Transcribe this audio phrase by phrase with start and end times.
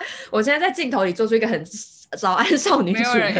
[0.30, 1.64] 我现在在镜头里做出一个很
[2.18, 3.30] 早安少女组的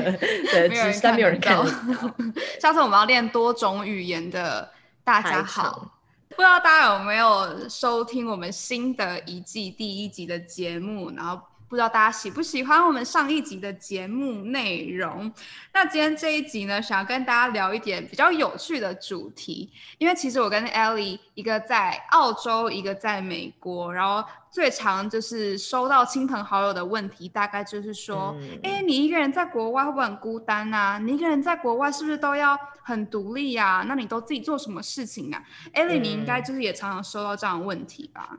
[0.52, 1.65] 的姿势，但没有人看到。
[2.60, 4.68] 下次我们要练多种语言的。
[5.05, 5.91] 大家好，
[6.29, 11.41] 不知道大家有没有收听我们新的一季第一集的节目，然后。
[11.68, 15.30] 不知道大家喜不喜欢我们上一集的节目内容？
[15.74, 19.70] 那今天这一集呢，想要跟大家聊一点比较有趣的主题。
[19.98, 30.98] 因为其实我跟 Ellie 一个在澳洲，一个在美国，然后最常就是收到亲朋好友的问题，大概就是说：哎、嗯，你一个人在国外会不会很孤单啊？
[30.98, 33.84] 你一个人在国外是不是都要很独立呀？
[33.87, 38.38] 那你都自己做什么事情啊？Ellie，你应该就是也常常收到这样的问题吧？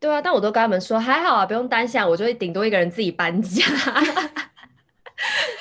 [0.00, 3.62] 对啊，但我都跟他们说还好啊，不用担心，我就会顶多一个人自己搬家。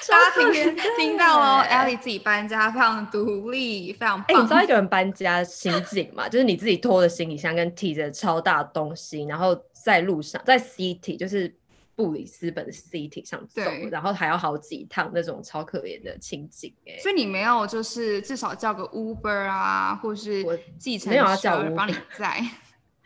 [0.08, 4.26] 大家今天听到了，Ellie 自己搬家，非常独立，非常棒。
[4.30, 6.28] 哎，你知道一个人搬家心境吗？
[6.30, 11.54] 就是你自己拖着行李箱跟提着超大东西，然后在路上，在 City 就是
[11.96, 16.74] 布里斯本的 City 上走，然后还要好几趟那种超可怜的情景。
[16.88, 20.44] 哎，所以你没有就是至少叫个 Uber 啊，或是
[20.80, 22.42] 计程车，没有要叫 Uber 帮你载。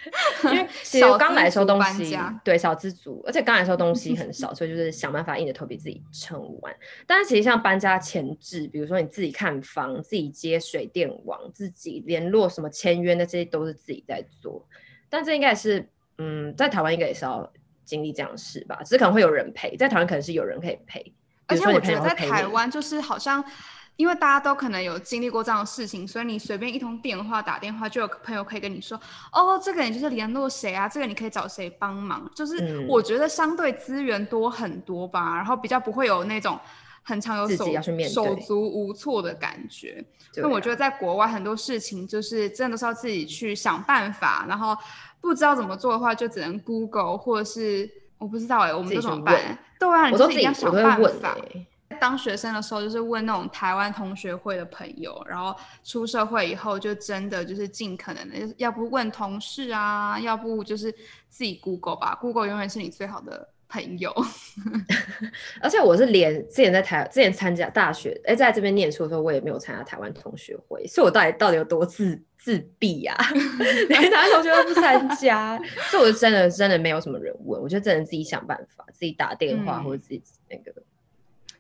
[0.52, 6.76] 因为 其实刚来收东西对小资族，而且刚来的时候东西很少， 所以就是想办法硬着头皮自己撑完。
[7.08, 14.68] 但是其实像搬家前置，比如说你自己看房、自己接水电网、自己联络什么签约的这些都是自己在做。
[15.10, 15.88] 但这应该是
[16.18, 17.52] 嗯，在台湾应该也是要
[17.86, 18.80] 经历这样的事吧？
[18.84, 21.14] 只是可能会有人陪，在台湾可能是有人可以陪。
[21.48, 23.44] 而且我觉得在台湾就是好像。
[23.96, 29.00] 因为大家都可能有经历过这样的事情，所以你随便一通电话打电话，就有朋友可以跟你说
[29.32, 30.90] ：“哦，这个人就是联络谁啊？
[30.90, 36.60] 这个你可以找谁帮忙？”就是我觉得相对资源多很多吧，然后比较不会有那种
[37.04, 37.68] 很常有手
[38.10, 40.04] 手足无措的感觉。
[40.38, 44.76] 那我觉得在国外很多事情就是真的都是要自己去想办法，然后
[45.22, 47.88] 不知道怎么做的话，就只能 Google 或者是
[48.18, 49.58] 我不知道哎、欸，我们都怎么办？
[49.80, 51.38] 对啊，你自己要想办法。
[52.04, 55.56] 当学生的时候，就是问那种台湾同学会的朋友，然后
[55.86, 60.92] 出社会以后，就真的就是尽可能的，要不问同事啊，要不就是
[61.30, 64.14] 自己 Google 吧，Google 永远是你最好的朋友。
[65.64, 73.32] 而且我是连之前在台之前参加大学，哎，在这边念书的时候，我也没有参加台湾同学会，所以我到底到底有多自自闭呀、啊？
[73.88, 75.58] 连台湾同学会不参加，
[75.90, 80.84] 所以我真的真的没有什么人问，我就真的自己想办法，自己打电话、嗯、或者自己那个。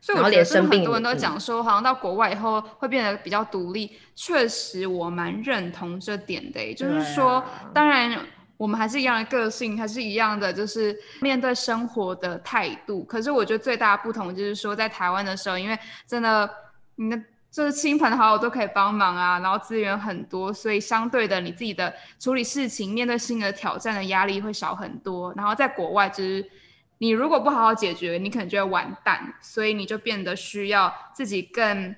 [0.03, 3.89] 所以我觉得很多人都讲说，好像到国外以后会变得比较独立。
[4.13, 6.61] 确实，我蛮认同这点的。
[6.61, 7.41] 也就是说，
[7.73, 8.13] 当然
[8.57, 13.01] 我们还是一样的个性，还是一样的，就是面对生活的态度。
[13.05, 16.49] 可是我觉得最大的不同就是说，在台湾的时候，因为真的
[16.95, 17.17] 你的
[17.49, 25.33] 就是亲朋好友都可以帮忙啊，然后资源很多，所以相对的你自己的处理事情、面对新的挑战的压力会少很多。
[25.37, 26.45] 然后在国外就是。
[27.03, 31.93] 你如果不好好解决，你可能就会完蛋，所以你就变得需要自己更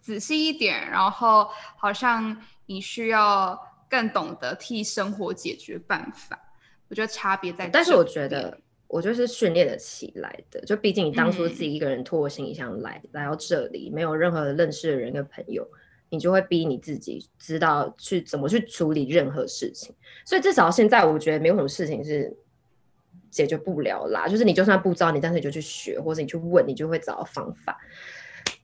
[0.00, 3.60] 仔细一点，然后好像你需要
[3.90, 6.40] 更懂得替生活解决办法。
[6.88, 15.62] 我觉得差别在，但是我觉得我就是训练得起来的，就毕竟你当初自己一个人拖行李箱来、嗯、来到这里，没有任何认识的人跟朋友，
[16.08, 19.94] 你就会逼你自己知道去怎么去处理任何事情。
[20.24, 22.34] 所以至少现在我觉得没有什么事情是。
[23.30, 27.78] 解决不了啦，就是你就算不知道，你但是你就去学，或者你去问，你就会找到方法。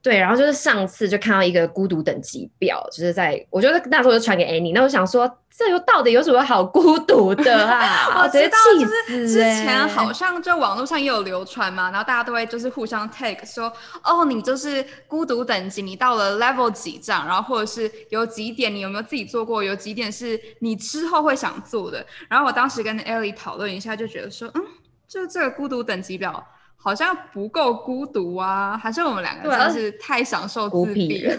[0.05, 8.21] 对，然后就是上次就看到一个孤独等级表，就是在我觉得那时候就传给 Annie，那我想说这又到底有什么好孤独的啊？
[8.23, 22.05] 我知道，就是之前好像就网络上也有流传嘛，然后大家都会就是互相 tag 说，哦，你就是孤独等级，你到了 level 几这样，然后或者是有几点你有没有自己做过，有几点是你之后会想做的。
[22.29, 24.63] 然后我当时跟 Ellie 讨论一下，就觉得说，嗯，
[25.09, 26.47] 就这个孤独等级表。
[26.85, 31.35] 好像不够孤独啊，还是我们两个真的是太享受自闭了。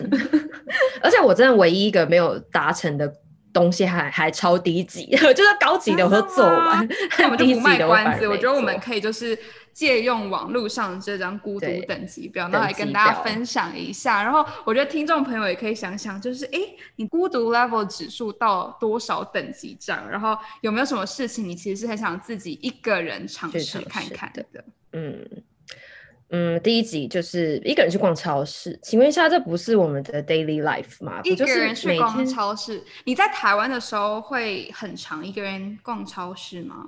[1.04, 3.08] 而且我真的唯一一个没有达成的
[3.56, 6.86] 东西还还超低级， 就是高级的我都做完，
[7.18, 8.28] 那我们就不卖关子。
[8.28, 9.38] 我觉得我们可以就是
[9.72, 14.22] 借用网络上这张孤独等级表，然后来跟大家分享一下。
[14.22, 16.60] 然后我觉得听众朋友也可以想想，就是哎，
[16.98, 20.06] 你孤独 level 指数到多少等级这样？
[20.10, 24.46] 然后有没有什么事情你其实是很想自己一个人尝试看看的？
[24.92, 25.26] 嗯，
[26.30, 28.78] 嗯，第一集就是一个人去逛超市。
[28.82, 31.22] 请问一下，这不是我们的 daily life 吗？
[31.24, 36.88] 一个人去逛超市，你在台湾的时候会很常一个人逛超市吗？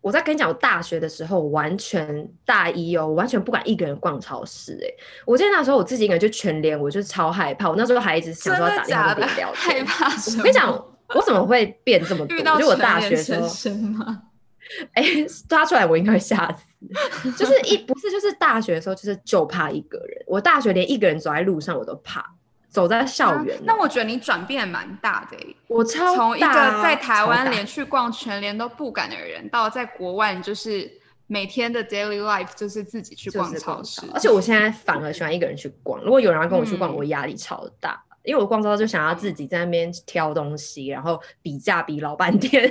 [0.00, 4.86] 我在跟你讲，我大学的时候完全大一哦，我完全不敢一个人逛超市哎。
[5.24, 7.70] 我记得那时候我自己一个人去全联，我就超害怕。
[7.70, 9.86] 我那时候还一直想说要打电话跟你聊天。
[9.86, 10.10] 害怕？
[10.38, 10.70] 我跟你讲，
[11.14, 12.36] 我怎么会变这么多？
[12.58, 13.48] 就我大学的时候。
[14.94, 16.64] 哎、欸，抓出来我应该会吓死。
[17.36, 20.24] 就是一不是就是大学的时候，就是就怕一个人。
[20.26, 22.24] 我大学连一个人走在路上我都怕，
[22.68, 23.62] 走在校园、啊。
[23.64, 25.56] 那我觉得你转变蛮大的、欸。
[25.68, 30.90] 我超从一个在台湾连去逛全联都不敢的人，到在国外就是
[31.26, 34.02] 每天的 daily life 就是自己去逛超市。
[34.12, 36.02] 而且我现在反而喜欢一个人去逛。
[36.02, 38.02] 如果有人要跟我去逛，嗯、我压力超大。
[38.22, 42.66] 因为我逛超市就想要自己在那边挑东西，然后比价比老半天，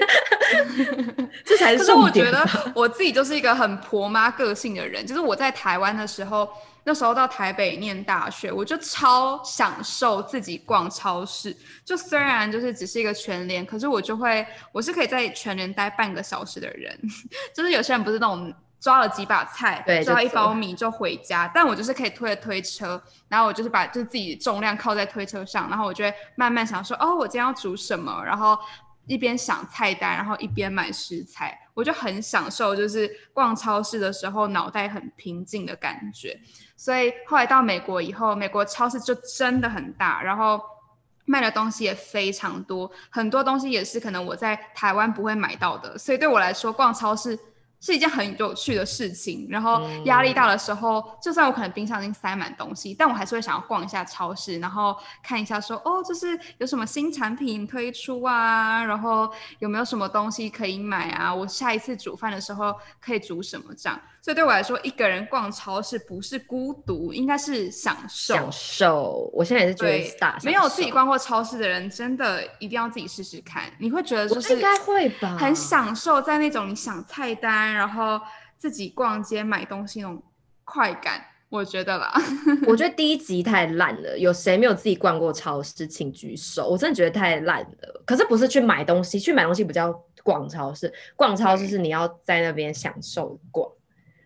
[1.45, 2.25] 这才是重点。
[2.25, 6.47] 可是我觉得我自己就是一个很婆妈个性的人，就是我在台湾的时候，
[6.83, 11.55] 那时候到台北念大学，我就超享受自己逛超市。
[11.83, 16.97] 就虽然就是只是一个全联，可是我就会，我是可以在全联待半个小时的人。
[17.53, 18.53] 就是有些人不是那种。
[18.83, 21.49] 抓了几把菜，对，抓一包米就回家。
[21.55, 28.59] 但我就是可以推着推车，然后我就是把就是自己重量靠在推车上，然后我就会慢慢想说，哦，我今天要煮什么，然后
[29.07, 36.39] 一边想菜单，然后一边买食材，我就很享受，就是逛超市的时候脑袋很平静的感觉。
[36.75, 40.61] 所以后来到美国以后，美国超市就真的很大，然后
[41.25, 47.37] 卖的东西也非常多，很多东西也是可能我在台湾不会买到的，所以对我来说逛超市。
[47.83, 63.99] 是一件很有趣的事情，然后压力大的时候，嗯、就算我可能冰箱已经塞满东西，但我还是会想要逛一下超市，然后看一下说，哦，就是有什么新产品推出啊，然后有没有什么东西可以买啊，我下一次煮饭的时候可以煮什么这样。
[64.23, 68.33] 所以对我来说，一个人逛超市不是孤独，应该是享受。
[68.33, 70.39] 享受，我现在也是觉得大。
[70.45, 73.63] 没有自己逛过超市的人，真的一定要自己试试看。
[73.79, 78.17] 你会觉得就是应该会吧，很享受在那种你想菜单，然后
[78.57, 80.23] 自己逛街买东西那种
[80.63, 81.21] 快感。
[81.49, 82.13] 我觉得啦，
[82.65, 84.17] 我觉 得第一集太烂了。
[84.17, 85.85] 有谁没有自己逛过超市？
[85.85, 86.69] 请举手。
[86.69, 88.01] 我真的觉得太烂了。
[88.05, 89.93] 可是不是去买东西，去买东西不叫
[90.23, 90.91] 逛超市。
[91.17, 93.69] 逛超市是你要在那边享受逛。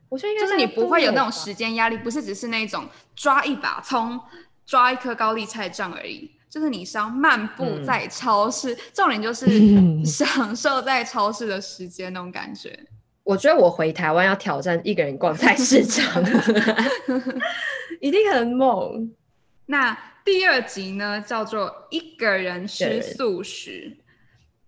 [0.10, 4.20] 我觉得应该就是你不会有那种时间压力，不是只是那种抓一把葱、
[4.66, 6.32] 抓一颗高丽菜这样而已。
[6.50, 9.46] 就是你是要漫步在超市，嗯、 重点就是
[10.06, 12.80] 享受在超市的时间那种感觉。
[13.24, 16.24] 我觉得我回台湾要挑战一个人逛菜市场，
[18.00, 19.12] 一定很猛。
[19.66, 23.98] 那第二集呢，叫做一个人吃素食。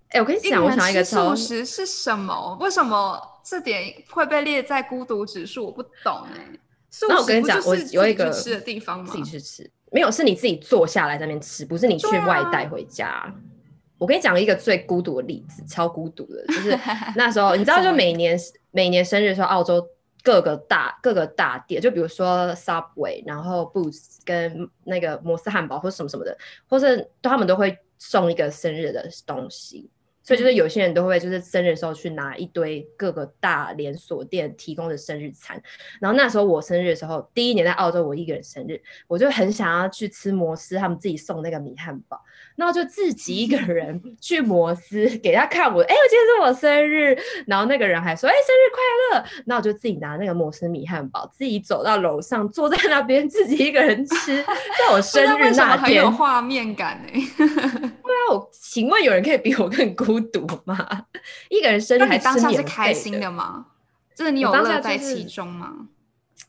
[0.09, 2.57] 哎、欸，我跟你讲，我想一个素食是什么？
[2.59, 3.38] 为什么？
[3.49, 6.59] 这点会被列在孤独指数，我不懂哎、欸。
[7.07, 9.11] 那我跟你讲，我有一个吃的地方吗？
[9.11, 13.07] 自己去吃，没有，是你自己坐下来在那边吃，不是你去外带回家。
[13.07, 13.33] 啊、
[13.97, 16.77] 我跟你讲一个最孤独的例子，超孤独的，就是
[17.15, 18.37] 那时候你知道，就每年
[18.71, 19.83] 每年生日的时候，澳洲
[20.23, 26.37] 各个大各个大店，就比如说 Subway，然后 Boots 跟那个摩斯汉堡或什么什么的，
[26.67, 29.89] 或是他们都会送一个生日的东西。
[30.29, 35.59] 所以就是有些人都会就是生日的时候去拿一堆各个大连锁店提供的生日餐，
[35.99, 42.21] 然后那时候我生日的时候，第一年在澳洲我一个人生日，我就很想要去吃摩斯他们自己送那个米汉堡，
[42.56, 61.06] 然后就自己一个 人去摩斯给他看我，哎，我今天是我生日，然后那个人还说，哎，生日快乐，那我就自己拿那个摩斯米汉堡，自己走到楼上坐在那边自己一个人吃， 在我生日那天，很有画面感哎， 对啊，我请问有人可以比我更孤独吗？
[61.49, 63.66] 一个人生日还当下是开心的吗？
[64.16, 65.88] 就是你有乐在其中吗？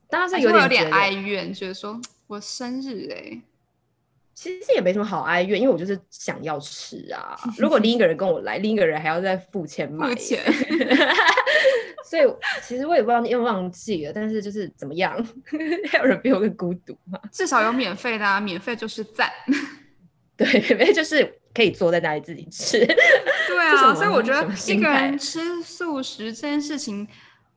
[0.09, 3.43] 当时有点有点哀怨，觉得说我生日哎、欸，
[4.35, 7.39] 其实也没什么好哀怨，因为我就是想要吃啊。
[7.57, 10.43] 如果另一个人跟我来，另一个人还要再付钱买钱，
[12.05, 12.23] 所以
[12.67, 14.13] 其实我也不知道你又忘记了。
[14.13, 15.25] 但是就是怎么样，
[15.89, 17.21] 还有人比我更孤独吗？
[17.31, 19.31] 至少有免费的啊，免费就是赞。
[20.37, 21.40] 对，免费就是。
[21.55, 27.07] 可以坐在那里自己吃， 对啊，所以我觉得一个人吃素食这件事情，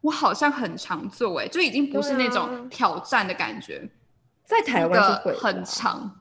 [0.02, 3.88] 我好像很常做，哎，就已经不是那种挑战的感觉，
[4.46, 6.20] 在台湾是会很常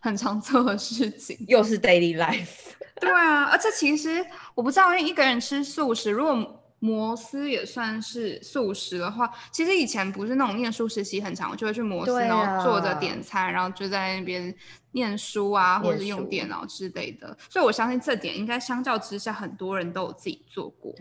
[0.00, 6.62] 很常做的事情，又是 daily life，对啊，而且其实我不知道，因为一个人吃素食，如果。
[6.78, 14.54] 摩斯也算是素食的话，其实以前不是那种念书时期很长，我就会去摩斯，啊、然后坐着点餐，然后就在那边
[14.92, 17.36] 念书啊，或者用电脑之类的。
[17.48, 20.94] 所以我相信这点应该相较之下，很多人都有自己做过。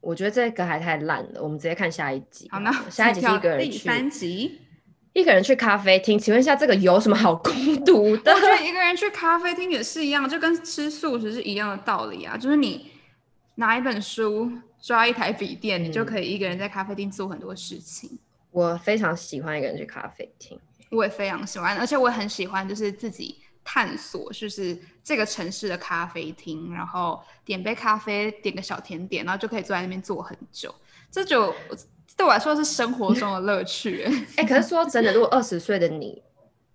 [0.00, 2.46] 我觉得这个还太烂了，我们直接看下一集。
[2.50, 4.60] 好，那下一集是一个人去第三集，
[5.14, 6.18] 一个人去咖啡厅。
[6.18, 7.50] 请问一下，这个有什么好孤
[7.86, 8.32] 独的？
[8.32, 12.36] 我觉得一个人去咖啡厅也是一样，就跟吃素食是一样的道理啊。
[12.36, 12.90] 就是你
[13.54, 14.52] 拿一本书，
[14.84, 18.18] 抓一台笔电，嗯，你就可以一个人在咖啡厅做很多事情。
[18.50, 20.60] 我非常喜欢一个人去咖啡厅，
[20.90, 23.40] 我也非常喜欢，而且我也很喜欢，就是自己。
[23.66, 30.74] 探索就是这个城市的咖啡厅，然后点杯咖啡，点个小甜点，然后就可以坐在那边坐很久。
[31.10, 31.50] 这就
[32.14, 34.02] 对我来说是生活中的乐趣。
[34.36, 36.22] 哎、欸，可是说真的，如果二十岁的你，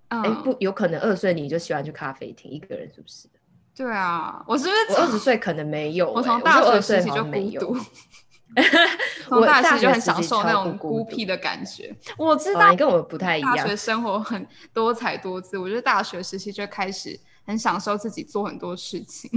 [0.07, 3.27] 哎、嗯，不，有可能二十岁你就喜欢去咖啡厅一个人，是不是？
[3.75, 4.99] 对啊，我是不是？
[4.99, 7.77] 我二十岁可能没有、欸， 我从大学时期就孤独。
[9.27, 11.95] 从大学就很享受那种孤僻的感觉。
[12.17, 15.55] 我知道、哦、你跟我不太一样，大学生活很多彩多姿。
[15.55, 19.29] 我觉得大学时期就开始很享受自己做很多事情。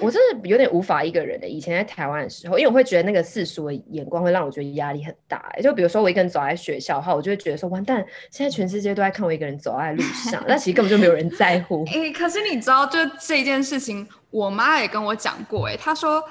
[0.00, 1.48] 我真的有点无法一个人的。
[1.48, 5.50] 以前在台湾的时候，因为我会觉得那个世俗的眼光会让我觉得压力很大。
[5.62, 11.84] 就比如说我一个人走在学校的话，我就会觉得说完蛋，现在全世界都在看我一个人走在路上， 那其实根本就没有人在乎。
[11.88, 15.66] 哎、欸，可是你知道，就这件事情，我妈也跟我讲过。
[15.66, 16.22] 哎，她说，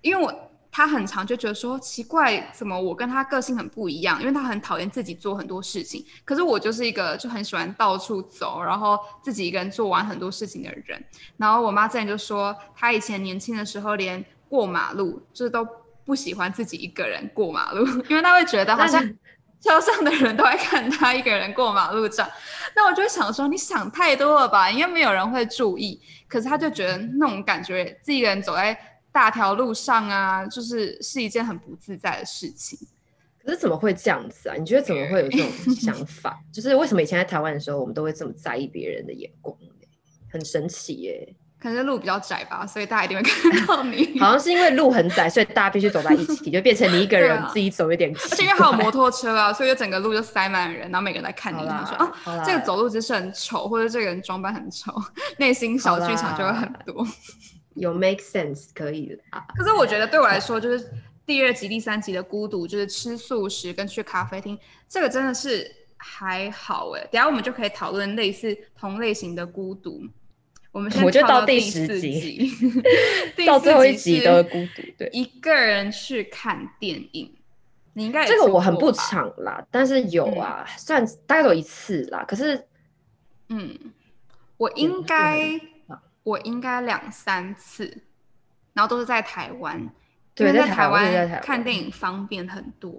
[0.00, 0.49] 因为我。
[0.72, 4.20] 他很常就觉得说奇怪，怎么我跟他个性很不一样？
[4.20, 11.04] 因为他很讨厌自己做很多事情，可是我就是一个就很喜欢到处走，然后自己一个人做完很多事情的人。
[11.36, 15.66] 然后我妈之前就说，她以前年轻的时候连过马路就是都
[16.04, 19.02] 不喜欢自己一个人过马路， 因为她会觉得好像
[19.60, 22.30] 车上的人都在看她一个人过马路这样。
[22.76, 24.70] 那我就想说，你想太多了吧？
[24.70, 26.00] 因为没有人会注意。
[26.28, 28.78] 可是她就觉得那种感觉，自己一个人走在。
[29.12, 32.78] 大条路上啊，就是是一件很不自在的事情。
[33.42, 34.54] 可是怎么会这样子啊？
[34.58, 36.38] 你觉得怎么会有这种 想法？
[36.52, 39.56] 就是为什么以前在台湾的时候，我们都会这么在意别人的眼光？
[40.32, 41.34] 很神奇耶！
[41.58, 44.16] 可能路比较窄吧，所以大家一定会看到你。
[44.20, 48.10] 好像是因为路很窄，所以大家必须走在一起，就变成你一个人 自己走有点。
[48.30, 51.96] 而且因为还有摩托车啊，所以就整个路就塞满了人，然后每个人在看你，他说
[52.32, 54.94] 啊，这个走路姿势很丑，或者这个人装扮很丑，
[55.38, 57.04] 内心小剧场就会很多。
[57.74, 59.18] 有 make sense 可以的，
[59.56, 60.90] 可是我觉得对我来说，就是
[61.24, 64.58] 第二集、第三集的孤独，就是吃素食跟去咖啡厅，
[64.88, 67.00] 这个真的是还好哎。
[67.12, 70.02] 等下我们就可以讨论类似同类型的孤独。
[70.72, 72.50] 我们先跳到 第四集，
[73.46, 77.32] 到最后一集的孤独，对，一个人去看电影，
[77.94, 82.24] 你应该这个我很不常啦，但是有啊，嗯、算大概有一次啦。
[82.26, 82.66] 可是，
[83.48, 83.78] 嗯，
[84.56, 85.60] 我应该。
[86.30, 87.84] 我应该两三次，
[88.72, 89.90] 然后都是在台湾，
[90.34, 92.92] 对，在台湾看电影方便很多。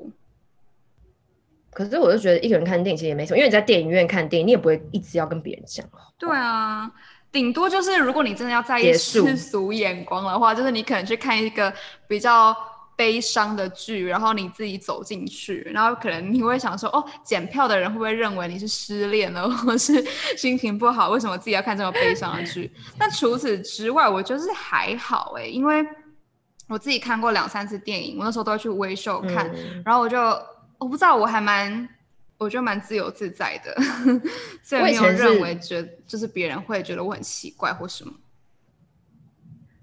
[1.71, 5.85] 可是我就觉得一个人看电影其实也没什么，因为你在电影院看电影，你也不会一直要跟别人讲。
[6.17, 6.91] 对啊，
[7.31, 11.73] 顶多就是如果你真的要在意世俗眼光的话，就是你可能去看一个
[12.07, 12.55] 比较。
[13.01, 20.05] 悲伤的剧，然后你自己走进去，然后可能你会想说，哦，检票的人会不会认为你是失恋了， 或是
[20.37, 21.09] 心情不好？
[21.09, 22.71] 为什么自己要看这么悲伤的剧？
[22.99, 25.83] 但除此之外，我觉得是还好哎，因为
[26.67, 30.19] 我自己看过两三次电影，我那时候都会去微秀看，嗯、然后我就
[30.77, 31.89] 我不知道，我还蛮
[32.37, 33.75] 我觉得蛮自由自在的，
[34.61, 38.13] 所以没有认为觉就是别人会觉得我很奇怪或什么。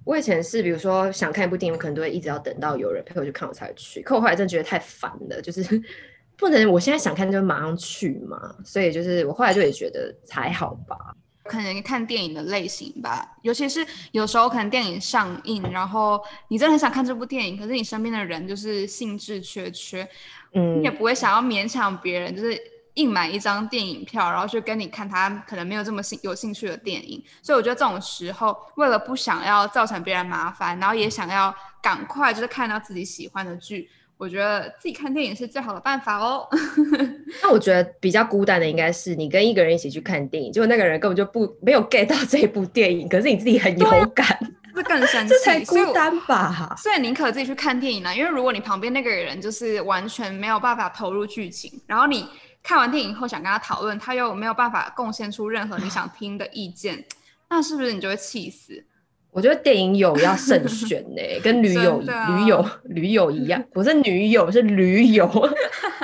[0.09, 4.00] 我以前是，比如说想看一部电影，我可能都会一直要等到有人陪我去看，我才会去。
[4.00, 5.62] 可我后来真的觉得太烦了，就是
[6.35, 8.57] 不能我现在想看就马上去嘛。
[8.65, 10.97] 所以就是我后来就也觉得还好吧。
[11.45, 20.09] 可能看电影的类型吧，尤其是有时候可能电影上映，然后你真的很想看这部电影，可是你身边的人就是兴致缺缺，
[20.55, 22.59] 嗯，你也不会想要勉强别人，就是。
[22.99, 36.49] 硬买一张电影票，然后去跟你看他可能没有这么兴有兴趣的电影，所以我觉得这种时候，为了不想要造成别人麻烦，然后也想要赶快就是看到自己喜欢的剧，我觉得自己看电影是最好的办法哦。
[37.40, 44.26] 那我觉得比较孤单的应该是你跟一个人一起去看电影，结果那个人根本就不没有 get 到这部电影，可是你自己很有感，
[44.75, 46.75] 这更生气，这才孤单吧？
[46.76, 52.28] 所以宁可自己去看电影呢，因为如果你旁边那个人就是完全没有办法投入剧情，然后你。
[52.68, 57.02] 看完电影后想跟他讨论，他又没有办法贡献出任何你想听的意见，
[57.48, 58.84] 那是不是你就会气死？
[59.30, 65.26] 我觉得电影友要慎选呢、欸， 跟女友、啊、女友、女友一样，不是女友是驴友。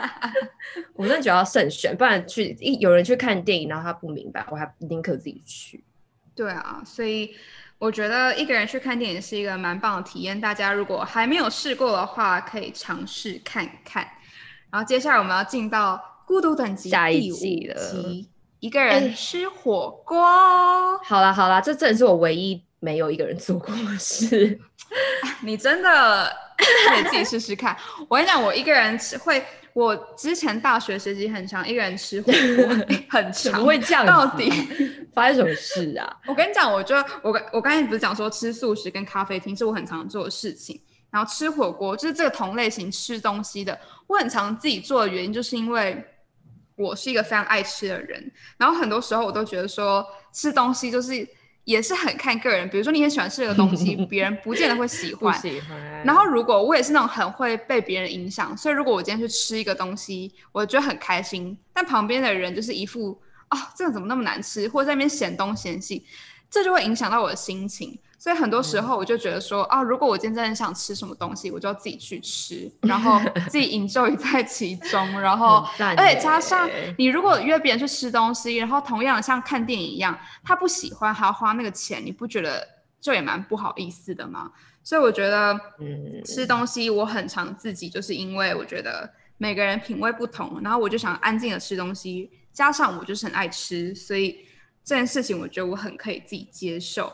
[0.97, 5.85] 我真的觉得要慎选，不然去一有人去看电影，然后他不明白，我还宁可自己去。
[6.35, 7.37] 对啊，所以
[7.77, 14.09] 我觉得一个人去看电影是一个蛮棒的体验，大家如果还没有试过的话，可以尝试看看。
[14.71, 16.14] 然后接下来我们要进到。
[16.27, 17.77] 孤独等级下一集了，
[18.61, 20.19] 一个人吃火锅。
[20.25, 24.59] 欸、好啦好啦，这真的是我唯一没有一个人做过的事。
[25.43, 27.77] 你真的可以自己试试看。
[28.09, 32.77] 我跟你讲，我一个人吃会，我之前大学时期很长，一个人吃火锅
[33.11, 34.07] 很长，会这样？
[34.07, 34.51] 到底
[35.13, 36.17] 发生什么事啊？
[36.27, 46.03] 我跟你讲，我就我我刚才不是讲说吃素食跟咖啡厅是我很常做的事情，然后吃火锅就是这个同类型吃东西的，我很常自己做的原因就是因为
[46.77, 51.27] 我是一个非常爱吃的人，然后很多时候我都觉得说吃东西就是。
[51.65, 55.33] 也是很看个人，比如说你很喜欢吃这个东西， 别人不见得会喜欢。
[55.41, 55.81] 喜欢。
[56.05, 66.05] 然后如果我也是那种很会被别人影响，所以如果我今天去吃一个东西，我觉得很开心，但旁边的人就是一副啊、哦，这个怎么那么难吃，或者在那边嫌东嫌西，
[66.51, 67.99] 这就会影响到我的心情。
[68.25, 76.67] 所以很多时候我就觉得说、嗯、啊，如果我今天真的很想吃什么东西，我就要自己去吃，然后 自己 enjoy 在其中，然后而且加上
[76.97, 82.67] 你如果约别人去吃东西，然后同样像看电影一样，他不喜欢还要花那个钱，你不觉得
[82.99, 84.51] 就也蛮不好意思的吗？
[84.83, 94.47] 所以我觉得，嗯，吃东西我很常自己，就是因为我觉得每个人品味不同，然后我就想安静的吃东西，加上我就是很爱吃，所以
[94.83, 97.13] 这件事情我觉得我很可以自己接受。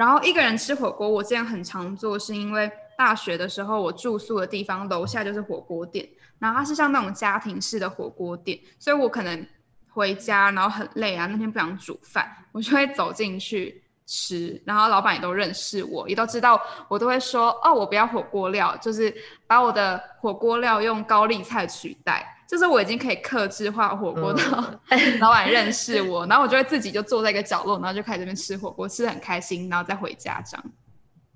[0.00, 9.46] 然后一个人吃火锅，我之前很常做，是因为大学的时候我住宿的地方楼下就是火锅店，然后它是像那种家庭式的火锅店，所以我可能
[9.90, 19.14] 回家然后很累啊，那天不想煮饭，我就会走进去吃，然后老板也都认识我，也都知道我都会说哦，我不要火锅料，就是
[19.46, 22.26] 把我的火锅料用高丽菜取代。
[22.50, 24.42] 就是我已经可以克制化火锅到
[25.20, 30.66] 老板认识我，嗯、然后我就会自己就坐在一个角落，然后就开始这边吃火锅，吃的很开心，然后再回家这样。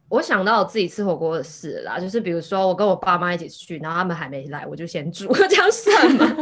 [0.08, 6.36] 我想到我自己吃火锅的事啦，就是比如说我跟我爸妈一起去，然后他们还没来，我就先煮， 这样算吗？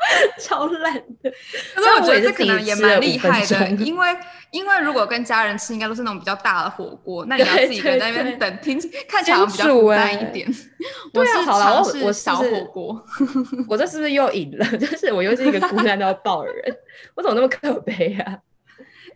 [0.40, 1.30] 超烂的，
[1.74, 4.16] 可是我觉得这可能也蛮厉害的，因为
[4.50, 10.48] 因为如果跟家人吃，应该都是那种比较大的火锅，那你要自己在那边等，听看起来比较孤单一点。
[11.12, 13.04] 我是，好了，我我小火锅，
[13.68, 14.66] 我这是不是又赢了？
[14.78, 16.76] 就是我又是一个孤单到爆的人，
[17.14, 18.38] 我怎么那么可悲啊？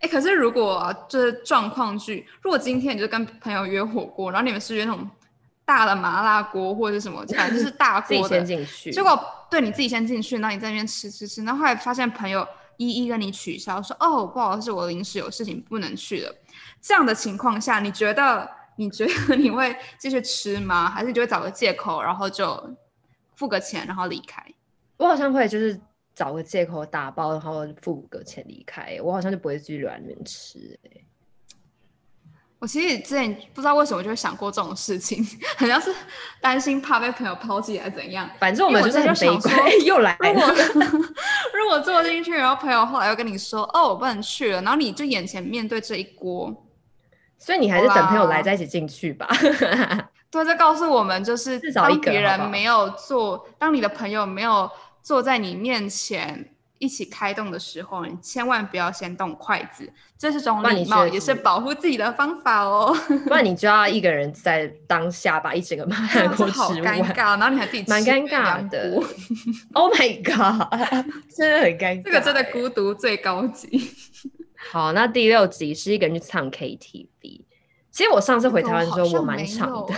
[0.00, 5.08] 哎，可是如果就是状况剧，如果今天你就跟朋友约火锅，然后你们是约那种。
[5.66, 8.44] 大的麻辣锅或者什么，反正就是大锅的。
[8.92, 9.18] 结果
[9.54, 12.44] 对你自己先进去，然后你在那边吃吃吃，然后后来发现朋友
[12.76, 16.34] 一一跟你取消，说哦不好意思，我临时有事情不能去了。
[16.80, 20.90] 这样的情况下，你觉得你觉得你会继续吃吗？
[20.90, 22.76] 还是你就会找个借口，然后就
[23.36, 24.44] 付个钱，然后离开？
[24.96, 25.80] 我好像会就是
[26.16, 28.98] 找个借口打包，然后付个钱离开。
[29.04, 30.76] 我好像就不会继续留在那边吃。
[32.64, 35.22] 我其实之前不知道为什么就会想过这种事情，
[35.58, 35.94] 好像是
[36.40, 38.26] 担心怕被朋友抛弃还是怎样。
[38.40, 40.32] 反正我们就是很悲观，又来了。
[40.32, 41.06] 如果
[41.52, 46.50] 如果坐进去，然后朋友后来又跟你说：“哦，我不能去了。”然后你就眼前面对这一锅，
[47.36, 49.28] 所以你还是等朋友来再一起进去吧。
[50.30, 54.70] 对，这告诉我们就是，当别人没有坐，当你的朋友没有
[55.02, 56.53] 坐在你面前。
[56.84, 62.94] 一起开动的时候，你千万不要先动筷子，这是种礼貌，也是保护自己的方法哦。
[63.24, 69.02] 不然你就要一个人在当下把一整个麻辣锅吃完，好尴尬，然后你还自己 吃，蛮尴尬的。
[69.72, 70.68] Oh my god，
[71.34, 73.90] 真的很尴尬，这个真的孤独最高级。
[74.70, 77.08] 好，那第六集是一个人去唱 KTV。
[77.90, 79.94] 其实我上次回台湾的时候，我蛮唱的。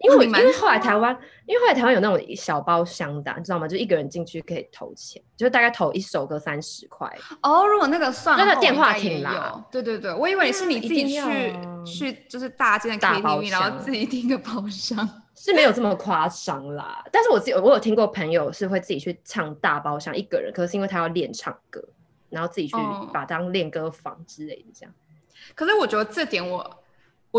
[0.00, 1.12] 因为因为后来台湾，
[1.44, 3.66] 因为后来台湾有那种小包厢的，你知道吗？
[3.66, 7.12] 就一个人进去可以投钱，就大概投一首歌三十块。
[7.42, 9.66] 哦，如果那个算，那个电话亭啦。
[9.72, 17.04] 对对对，我以为你是你自己去去，就是大间的 KTV，然后自己订个包厢，是没有这么夸张啦。
[17.10, 21.82] 但是我自己我有听过朋友是会自己去唱大包厢一个人，可是因为他要练唱歌，
[22.30, 22.76] 然后自己去
[23.12, 24.94] 把当练歌房之类的这样。
[25.56, 26.77] 可是我觉得这点我。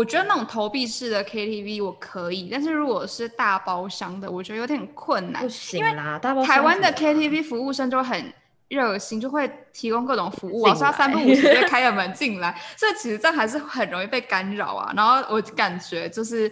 [0.00, 5.42] 我觉得那种投币式的 KTV 我可以，但是如果是大包厢的，我觉得有点困难。
[5.42, 6.42] 不行啦，大包。
[6.42, 8.32] 台湾的 KTV 服务生就很
[8.68, 14.90] 热心，就会提供各种服务啊，说他三不五时就开个门进来，所以其实这还是很容易被干扰啊。
[14.96, 16.50] 然后我感觉就是，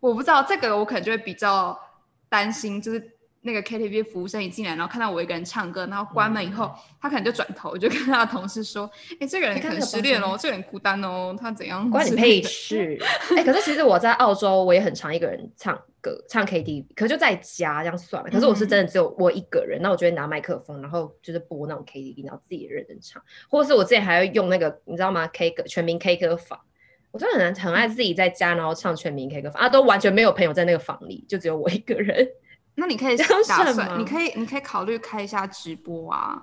[0.00, 1.78] 我不知道这个我可能就会比较
[2.28, 3.17] 担心，就是。
[3.42, 12.98] 那个 KTV 服务生一进来，然后看到我一个人唱歌，然后关门以后，嗯、他可能就转头就跟他的同事说：“哎，这个人可能失恋哦，这个人孤单哦，他怎样？”关你屁事！
[13.36, 18.30] 哎，可是其实我在澳洲，我也很常一个人唱歌，唱 KTV，可是就在家这样算了。
[18.30, 26.58] 可是我是真的只有我一个人，那、嗯、我就会拿麦克风，然后就是播那种 KTV，然后自己认真唱，或者是我之前还要用那个，你知道吗？K 歌全民 K 歌房，
[27.12, 32.28] 我真的很很爱自己在家，然后唱全民 K 歌房啊，都完全没有朋友在那个房里，就只有我一个人。
[32.78, 33.24] 那你可以打
[33.72, 36.40] 算，你可以，你可以考虑开一下直播啊。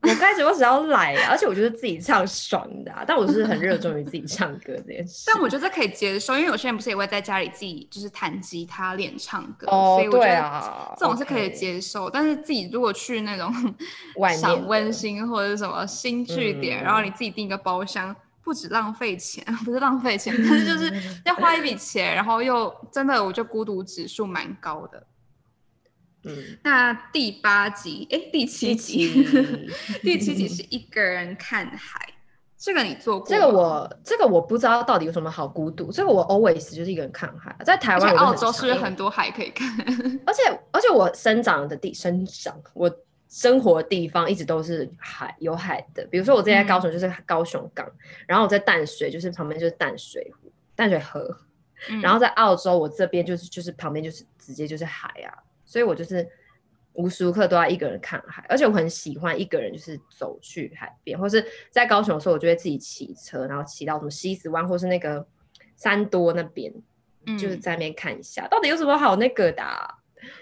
[0.00, 5.24] 我开直播只要来，而且我觉得自己唱爽的、啊，但我是很热衷于自己唱歌这件事。
[5.30, 12.06] 但我觉得可以接受，因为有些人不是也会在家里自己就是弹吉他练唱歌，哦、所以我觉得这种是可以接受。
[12.06, 13.52] 哦、但是自己如果去那种
[14.40, 20.92] 小温馨或者什么新据点，然后你自己订一个包厢，不止浪费钱，不是浪费钱，但是就是
[21.26, 25.04] 要花一笔钱，然后又真的我觉得孤独指数蛮高的。
[26.28, 29.24] 嗯，那第八集，哎，第七集，
[30.02, 32.14] 第七集是一个人看海，
[32.56, 33.28] 这个你做过？
[33.28, 35.90] 这个我，这个我不知道到底有什么好孤独。
[35.90, 39.68] 这个我 always 就是一个人看海，在台湾、澳洲是不是很多海可以看？
[40.26, 42.90] 而且，而且我生长的地，生长我
[43.28, 46.04] 生活的地方一直都是海，有海的。
[46.10, 47.92] 比如说我之前在高雄就是高雄港，嗯、
[48.26, 51.38] 然后我在淡水就是旁边就是淡水湖、淡水河，
[51.90, 55.32] 嗯、然后在澳洲我这边就是就是旁边就是直接就是海啊。
[55.68, 56.26] 所以我就是
[56.94, 65.24] 无时无刻都要一个人看海，而且我很喜欢一个人就是走去海边，或是在高雄的时候，我就会自己骑车，然后骑到什么西子湾或是那个
[65.76, 66.72] 三多那边，
[67.26, 69.96] 嗯、就是在那边看一下，到底有什么好那个的、啊。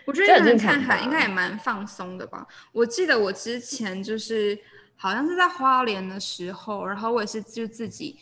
[0.06, 2.46] 我觉得看海应该也蛮放松的吧。
[2.72, 4.58] 我记得我之前就是
[4.94, 8.18] 好像是在花莲的时候，然后我也是就自己，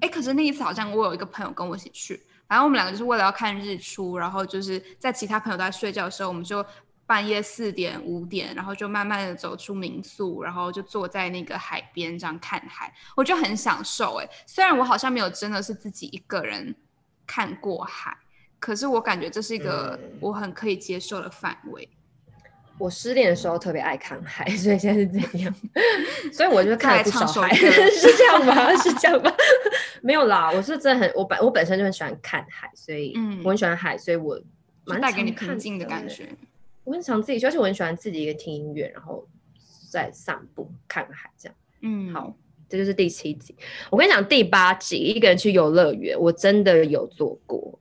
[0.00, 2.20] 哎，可是那一次好像我有一个朋友跟我一起去。
[2.52, 6.62] 然后我们两个就是为了要看日出，然后就是在其他朋友都在睡觉的时候，我们就
[7.06, 14.28] 半夜四点五点，然后就慢慢的走出民宿，然后就坐在那个海边这样看海，我就很享受哎。
[14.46, 16.74] 虽然我好像没有真的是自己一个人
[17.26, 18.14] 看过海，
[18.60, 21.88] 可是我感觉这是一个我很可以接受的范围。
[22.78, 25.54] 我失恋的时候特别爱看海， 所以现在是怎样？
[26.32, 28.74] 所以我就看了不少海， 是这样吗？
[28.76, 29.32] 是这样吗？
[30.02, 34.40] 没有啦，我是真的很，我本我本身就很喜欢看海，所以我很喜欢海，所以我
[34.84, 36.28] 蛮带给你平静的感觉。
[36.84, 39.24] 我很常自己，而且我很喜欢自己一个听音乐，然后
[39.88, 41.54] 在散步看海这样。
[41.82, 42.34] 嗯，好，
[42.68, 43.54] 这就是第七集。
[43.90, 47.78] 我跟你讲，第八集一个人去游乐园，我真的有做过。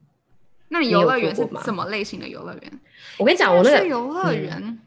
[0.72, 2.80] 那你游乐园是什么类型的游乐园？
[3.20, 4.80] 我跟你讲，我那个游乐园。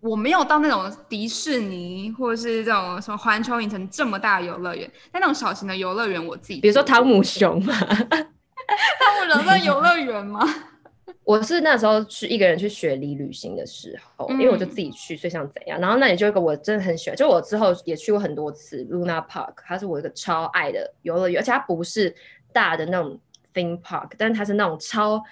[0.00, 10.40] 我没有到那种迪士尼或者是这种什么环球影城这么大的游乐园，但那种小型的游乐园，我自己比如说汤姆熊嘛， 汤姆熊在游乐园吗？
[11.24, 15.80] 我是那时候去一个人去雪梨旅行的时候，嗯、因为我就自己去，所以想怎样？
[15.80, 22.14] 然后那里就一个我真的很喜欢，就我之后也去过很多次 Luna Park，它是我一个超爱的游乐园，而且它不是
[22.52, 23.18] 大的那种
[23.54, 25.22] theme park，但是它是那种超。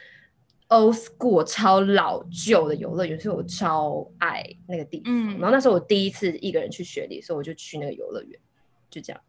[0.68, 5.12] old school 超老旧的游乐园，所以我超爱那个地方。
[5.14, 8.40] 嗯、然后那时候我第一次一个人去雪梨，所以我就去那个游乐园，
[8.88, 9.22] 就这样。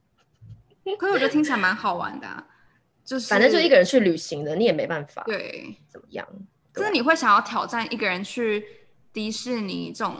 [0.97, 2.47] 可是我觉得听起来蛮好玩的、啊，
[3.03, 5.21] 就是反正就一个人去旅行的，你也没办法。
[5.25, 6.25] 对，怎么样？
[6.73, 8.63] 就是你会想要挑战一个人去
[9.11, 10.15] 迪士尼这种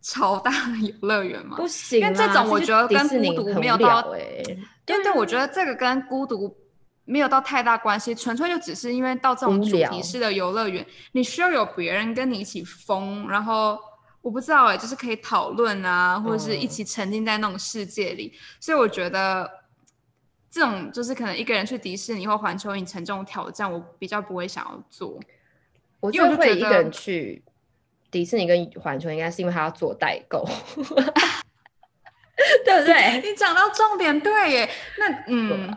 [0.00, 1.58] 超大的游乐园吗？
[1.58, 4.00] 不行，因为这种我觉得跟孤独没有到。
[4.12, 6.56] 哎、欸，对对，我觉得这个跟孤独。
[7.06, 13.78] 没有到太大关系，纯粹就只是因为到这种主题式的游乐园，你需要有别人跟你一起疯，然后
[14.22, 19.50] 我不知道哎，就是可以讨论啊，或者是一起沉浸在那种世界里，嗯、所以我觉得
[20.50, 25.20] 这种就是可能一个人去迪士尼或环球影城这种挑战，我比较不会想要做。
[26.00, 27.42] 我就会一个人去
[28.10, 30.42] 迪士尼跟环球，应该是因为他要做代购，
[32.64, 33.20] 对不对？
[33.20, 35.76] 你讲到重点，对耶，那嗯。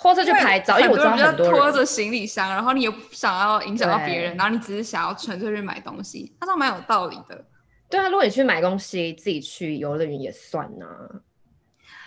[0.00, 7.44] 或者去拍照，因为我知道很多人拖着行李箱，然后你又不想要影响到别人，然后你只是想要纯粹去买东西，他倒蛮有道理的。
[7.90, 10.86] 对啊，如果你去买东西，自己去游乐园也算呐。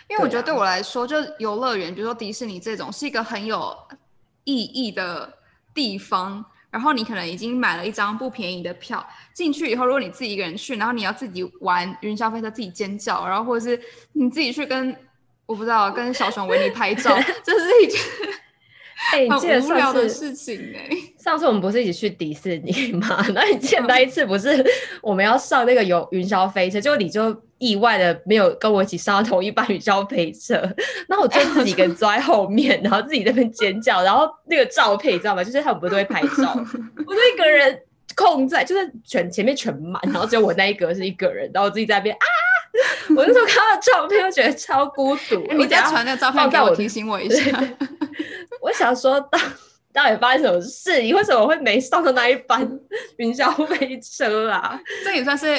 [0.08, 3.76] 因为我觉得对我来说，就游乐园，比如说迪士尼这种，是一个很有
[4.44, 5.30] 意义的
[5.74, 6.44] 地方。
[6.70, 13.78] 然后你可能已经买了一张不便宜的票，进去以后，如果你自己一个人去，然后你要自己玩云霄飞车，自己尖叫，然后或者是
[14.12, 14.96] 你自己去跟。
[15.46, 18.00] 我不知道跟小熊维尼拍照， 这是一件
[19.50, 20.96] 很无聊的事情哎、欸。
[21.22, 23.24] 上次我们不是一起去迪士尼 吗？
[23.34, 24.64] 那你记得那一次不是
[25.00, 30.60] 我们要上那个有云霄飞车，就你就意外的没有跟我一起上同一班云霄飞车，
[31.08, 35.44] 那我就自己一个人坐在后面，然后自己在那边尖叫，然后那个照片你知道吗？
[35.44, 36.52] 就是他们不是都会拍照，
[37.06, 37.80] 我就一个人
[38.16, 42.26] 空在，就是全前面全满，然后只有我那一格是一个人，然后我自己在那边啊。
[43.16, 45.44] 我那时候看到照片，我觉得超孤独。
[45.48, 47.62] 欸、你再传那个照片给我，提醒我一下。
[48.60, 49.38] 我想说到，
[49.92, 51.02] 到到底发生什么事？
[51.02, 52.66] 你为什么会没上到那一班
[53.16, 54.80] 云霄飞车啊？
[55.04, 55.54] 这也算是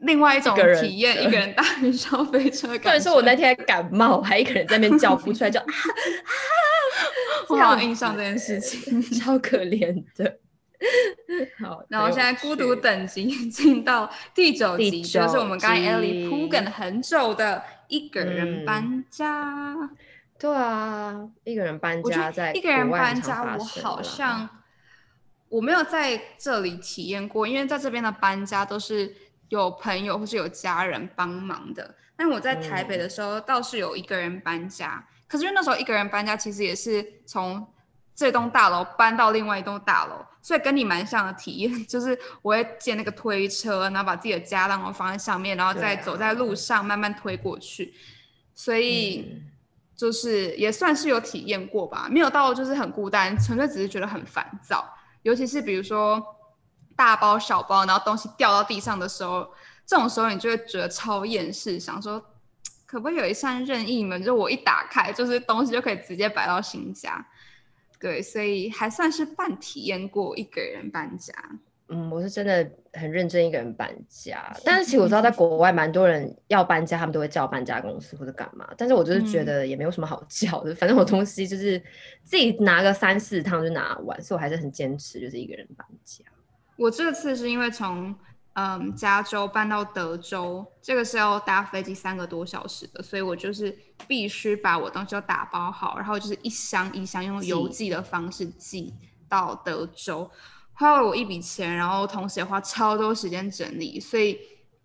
[0.00, 2.68] 另外一种体验，一个人搭云霄飞车。
[2.78, 6.32] 特别是我那天感冒，还一个人在那边叫不出来，就啊啊！
[7.48, 10.38] 我好印象这件事情，超可怜的。
[11.64, 19.72] 好，然后现在孤独等级进到第九集，就是我们刚才 Ellie 铺梗很久的一个人搬家。
[19.72, 19.96] 嗯、
[20.38, 24.48] 对啊，一个人搬家在一个人搬家，我好像
[25.48, 29.14] 我没有在这里体验过，因为在这边的搬家都是
[29.48, 31.94] 有朋友或是有家人帮忙的。
[32.16, 37.66] 但我在台北的时候倒是有一个人搬家，嗯、可是因为那时候一个人搬家，其实也是从。
[38.16, 47.92] 这栋大楼搬到另外一栋大楼，所以跟你蛮像的体验， 就是我会借那个推车，然后把自己的家当放在上面，然后再走在路上慢慢推过去。
[48.54, 49.42] 所以
[49.94, 54.82] 就是也算是有体验过吧，没有到就是很孤单，纯粹只是觉得很烦躁。
[55.22, 56.24] 尤其是比如说
[56.96, 59.46] 大包小包，然后东西掉到地上的时候，
[59.84, 62.18] 这种时候你就会觉得超厌世，想说
[62.86, 67.26] 可不可以有一扇任意门，就我一打开，就是东西就可以直接摆到新家。
[68.00, 71.32] 对，所以还算是半体验过一个人搬家。
[71.88, 78.68] 嗯，我是真的很认真一个人搬家，但是其实我知道在国外蛮多人要搬家，他们都会叫搬家公司或者干嘛。
[78.76, 81.78] 但是我就是觉得也没有什么好叫的，嗯、反正我东西就是
[82.24, 86.24] 自己拿个三四趟就拿完，所以我还是很坚持就是一个人搬家。
[86.76, 88.14] 我这次是因为从。
[88.58, 93.76] 嗯，加州搬到德州，这个是要搭飞机三个多小时的，所以我就是
[94.08, 98.94] 必须把我东西都打包好，然后就是一箱一箱用邮寄的方式寄
[99.28, 100.30] 到德州，
[100.72, 104.38] 花了我一笔钱，然后同时也花超多时间整理，所以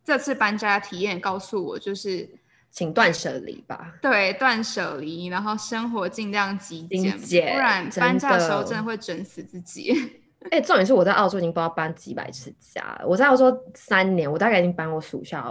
[0.04, 2.30] 这次搬家的体验告诉我就是，
[2.72, 3.94] 请断舍离吧。
[4.02, 10.21] 对，断舍离，然后生活尽量极简，简不然搬家的时候真的会整死自己。
[10.50, 13.06] 哎、欸，重点是我在澳洲已经不知道搬几百次家了。
[13.08, 15.46] 我在澳洲三年，我大概已经搬过数下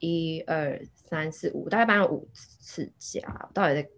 [0.00, 3.20] 一二三四五，大概搬了五次家。
[3.54, 3.88] 到底在，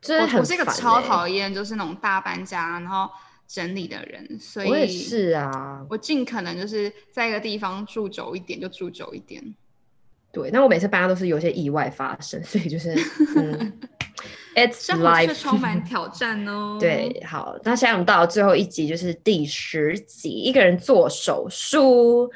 [0.00, 3.10] 就是很、欸、我是一个超讨厌就是那种大搬家然后
[3.48, 5.84] 整理的人，所以我也是啊。
[5.90, 9.42] 我尽可能就是在一个地方住久一点就住久一点。
[10.30, 12.94] 对，那我每次搬家都是有些意外发生，所以就是。
[13.36, 13.80] 嗯
[14.54, 16.78] It's life 充满挑战哦。
[16.80, 22.30] 对，好，那现在我们到了最后一集，就是第十集，一个人做手术。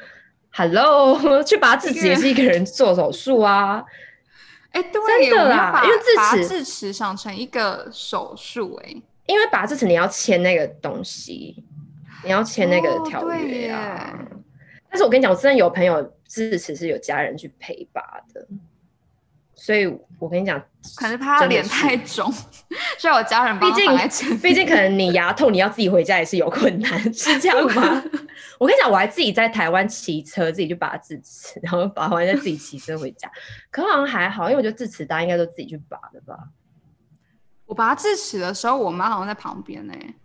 [0.51, 3.83] Hello，去拔智齿也是一个人做手术啊。
[4.71, 8.89] 哎，对，真的啦，因为智齿智齿想成一个手术，哎，
[9.25, 11.63] 因为拔智齿你要签那个东西，
[12.23, 14.13] 你要签那个条约啊。
[14.13, 14.37] 哦、
[14.89, 18.01] 但是我跟你讲，我真的有朋友智齿是有家人去陪拔
[18.33, 18.45] 的。
[19.61, 19.85] 所以
[20.17, 20.57] 我跟你讲，
[20.95, 22.31] 可能怕他脸太肿，
[22.97, 23.69] 所以我家人帮。
[23.69, 23.75] 毕
[24.09, 28.03] 竟，毕竟可能你牙痛，你要自己回家也是有困难，是这样吗？
[28.57, 33.29] 我跟你讲，我还自己在台湾骑车，自己去拔智齿，然后拔完再自己骑车回家。
[33.69, 36.37] 可好像还好，因为我觉得智齿大家应该都自己去拔的吧。
[37.65, 40.15] 我拔智齿的时候，我妈好像在旁边呢、欸。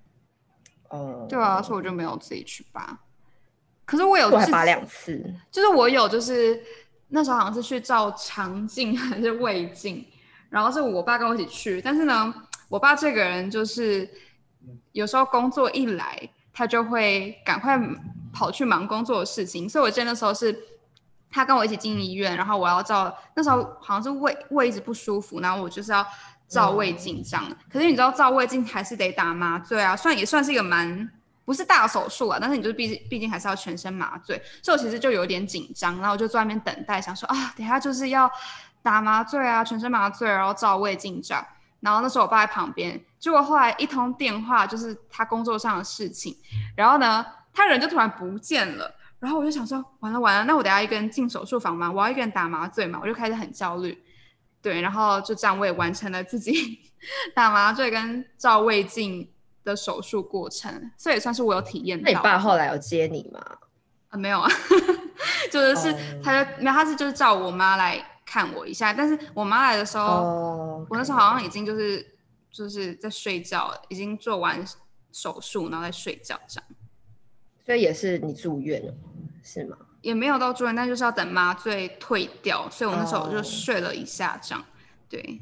[0.91, 3.01] 哦、嗯，对啊，所以我就没有自己去拔。
[3.85, 6.63] 可是我有，我还拔两次，就是我有，就是。
[7.09, 10.05] 那时候好像是去照肠镜 还是胃镜，
[10.49, 11.81] 然后是我爸跟我一起去。
[11.81, 12.35] 但是呢，
[12.69, 14.09] 我爸这个人就是
[14.93, 17.79] 有时候工作一来，他就会赶快
[18.33, 19.69] 跑去忙工作的事情。
[19.69, 20.57] 所以我记得那时候是
[21.31, 26.05] 他跟我一起进医院，然后我要照，那时候好像是胃胃一直不舒服，然后我就是要
[26.49, 27.45] 照胃镜这样。
[27.71, 31.11] 可是你知道照胃镜还是得打麻醉啊，算也算是一个蛮。
[31.45, 38.31] 不是大手术啊，但是你就是毕竟毕竟还是要全身麻醉，所以我其实就有点紧张，然后我就坐在那边等待，想说啊，等下就是要
[38.83, 41.47] 打麻醉啊，全身麻醉，然后照胃镜这样。
[41.81, 46.35] 然后那时候我爸在旁边，结果后来一通电话就是他工作上的事情，
[46.75, 51.93] 然后呢，他人就突然不见了，然后我就想说完了完了，那我等下一个人进手术房吗？
[51.93, 54.03] 我要一个人打麻醉嘛，我就开始很焦虑，
[54.63, 56.91] 对，然后就这样我也完成了自己
[57.37, 59.31] 打麻醉跟照胃镜
[59.65, 62.05] 的手术过程，所以也算是我有体验到。
[62.05, 63.41] 那你爸后来有接你吗？
[64.11, 64.49] 啊，没有啊，
[65.51, 68.93] 就是是他就没有，他是就是叫我妈来看我一下。
[68.93, 70.87] 但是我妈来的时候，oh.
[70.91, 72.07] 我那时候好像已经就是
[72.53, 74.65] 就是在睡觉，已经做完
[75.11, 76.71] 手术，然后在睡觉这样。
[77.67, 78.95] 所以也是你住院了，
[79.43, 79.77] 是吗？
[80.03, 84.61] 也没有到住院，但就是要等麻醉退掉，所以我那时候就睡了一下这样。
[84.61, 84.69] Oh.
[85.09, 85.41] 对。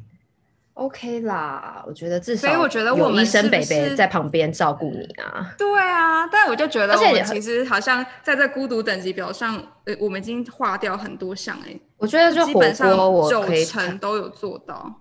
[0.74, 5.54] OK 啦，我觉得至少，所以我觉得我们医生北北在旁边照顾你啊。
[5.58, 11.78] 对啊，但我就觉得，而且其实好像在这孤独等级表上，呃，我们已经划掉很多项哎。
[11.98, 15.00] 我觉得就火锅，我可以九成都有做到。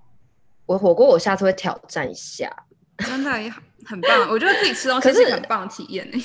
[0.65, 2.51] 我火锅，我下次会挑战一下，
[2.99, 3.51] 真的也
[3.86, 4.29] 很棒。
[4.29, 6.19] 我觉得自己吃东西是很棒的体验哎。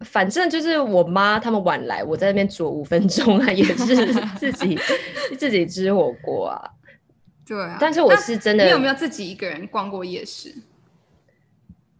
[0.04, 4.78] 反正就是我妈他们晚来，我在那边煮五分钟啊，也是 自己
[5.36, 6.70] 自己吃火锅啊。
[7.48, 8.64] 对啊，但是我是真的。
[8.64, 10.54] 你有没有自己一个人逛过夜市？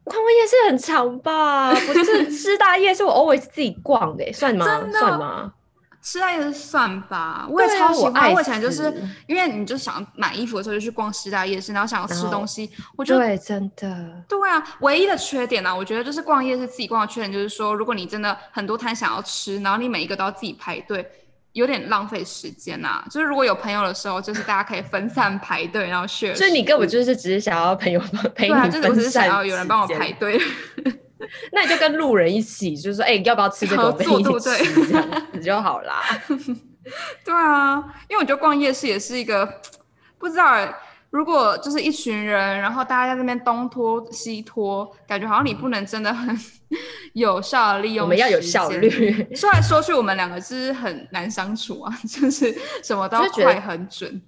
[0.04, 1.72] 逛过夜市很长吧？
[1.72, 4.66] 不是 师大夜市，我 always 自己逛的，算吗？
[4.92, 5.54] 算吗？
[6.00, 8.32] 师大夜市算吧，我也超喜欢。
[8.32, 8.92] 我以前就是
[9.26, 14.62] 因为你就想买衣服的时候就去逛师大夜市，然后想要吃东西，我觉得对，真的对啊。
[14.80, 21.06] 唯一的缺点呢、啊，我觉得就是逛夜市自己逛的缺点，就是说如果你真的很多摊想要吃，然后你每一个都要自己排队。
[21.59, 26.35] 有点浪费时间呐、啊，就是如果有朋友的时候，就是大家可以分散排队，然后 share。
[26.35, 28.01] 所以你根本就是只是想要朋友
[28.35, 30.40] 陪你分散，对啊，就是我只是想要有人帮我排队。
[31.53, 33.90] 那你就跟路人一起，就是说，哎、欸，要不要吃这个？
[33.90, 36.01] 我们一起吃，这样子就好啦。
[37.25, 37.77] 对啊，
[38.09, 39.47] 因为我觉得逛夜市也是一个
[40.16, 40.73] 不知道哎。
[41.11, 46.38] 如果就是一群人，然后大家在那边东拖西拖，感觉好像你不能真的很
[47.14, 48.05] 有效的利用。
[48.05, 48.90] 我们要有效率。
[49.35, 54.21] 说来说去，我们两个是很难相处啊， 就是什么都要快很准。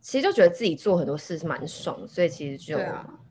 [0.00, 2.78] 其实就觉得自己做很多事是蛮爽，所以其实就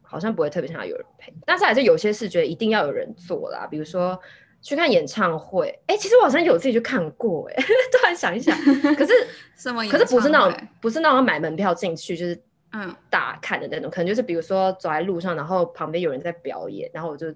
[0.02, 1.32] 好像不会特别想要有人陪。
[1.32, 4.20] 啊、但是还是有些事觉得一定要有人做啦，比如说
[4.62, 5.68] 去看演唱会。
[5.88, 8.58] 哎、欸，其实我好像有自己去看过、欸，哎，突然想一想。
[8.96, 9.14] 可是
[9.56, 9.86] 什么？
[9.90, 12.42] 可是不是那种，不是那种买门票进去，就是。
[12.74, 17.28] 嗯，大看的那种，可能就是比如说走在路上，然后旁边有人在表演，然后我就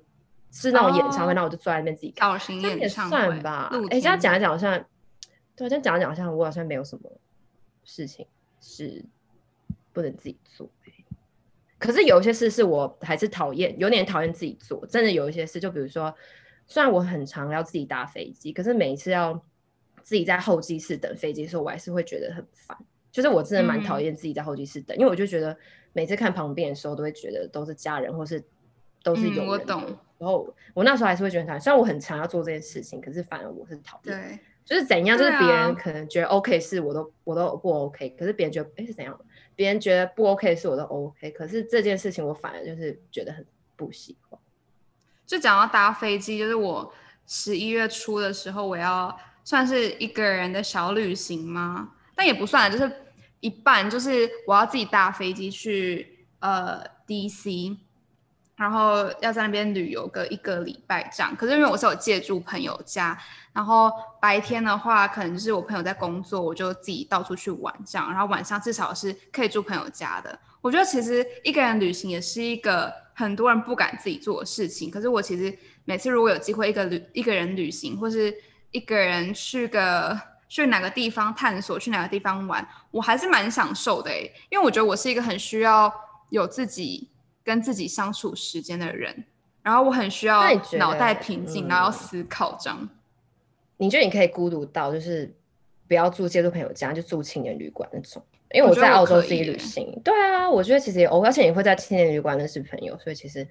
[0.56, 2.32] 是那种演唱会，那、哦、我就坐在那边自己看。
[2.32, 3.70] 造型演唱会，也算吧？
[3.92, 4.84] 哎，这样讲一讲，好像
[5.54, 7.12] 对，这样讲一讲，好像我好像没有什么
[7.84, 8.26] 事情
[8.62, 9.04] 是
[9.92, 10.70] 不能自己做。
[11.78, 14.84] 可是有一些事是我还是讨厌，有点讨厌自己做。
[14.88, 16.16] 真的有一些事，就比如说，
[16.66, 19.34] 虽然我很常要自己搭飞机，可是每一次要
[20.02, 22.76] 自己在候机室等飞机的时候，我还是会觉得很烦。
[23.12, 25.56] 就是我真的蛮讨厌自己在候机室等，嗯，因为我就觉得
[25.92, 28.44] 每次看旁边的时候，都会觉得都是家人，或是
[29.04, 29.48] 都是有人，嗯。
[29.48, 29.98] 我懂。
[30.26, 34.18] 然后我那时候还是会觉得很讨厌，虽然我很常要做这件事情，可是反而我是讨厌。
[34.18, 34.40] 对。
[34.66, 39.16] 就是怎样，就是别人可能觉得 OK 是我都我都不 OK，可是别人觉得哎是怎样？
[39.56, 44.40] 别人觉得不 OK 是我都 OK，可是这件事情我反而就是觉得很不喜欢。
[45.28, 46.92] 就讲到搭飞机，就是我
[47.28, 51.92] 十一月初的时候，我要算是一个人的小旅行吗？
[52.16, 52.92] 但也不算，就是。
[53.42, 57.78] 一半就是我要自己搭飞机去呃 DC，
[58.56, 61.36] 然后要在那边旅游个一个礼拜这样。
[61.36, 63.18] 可是因为我是有借住朋友家，
[63.54, 63.92] 然后
[64.22, 68.10] 白天的话可能就是我朋友在工作，我就自己到处去玩这样。
[68.10, 70.38] 然后晚上至少是可以住朋友家的。
[70.62, 74.90] 我觉得其实一个人旅行也是一个很多人不敢自己做的事情。
[74.90, 78.34] 可是我其实每次如果有机会一个旅一个人旅行，或是
[78.72, 80.20] 一个人去个。
[80.48, 85.92] 去哪个地方探索，去哪个地方玩，我还是蛮享受的诶，因为我觉得我是一个很需要
[86.30, 87.10] 有自己
[87.46, 89.24] 跟自己相处时间的人，
[89.62, 90.44] 然后我很需要
[90.78, 92.90] 脑袋平静，然后要思考这样。
[93.78, 95.34] 你觉得你可以孤独到就是
[95.88, 98.22] 不要住借住朋友家，就住青年旅馆那种？
[98.52, 103.48] 因为我在澳洲自己旅行，对啊，我觉得其实也而且你会在青年旅馆认识朋友，所以其实